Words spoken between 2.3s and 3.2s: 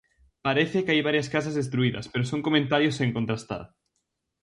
son comentarios sen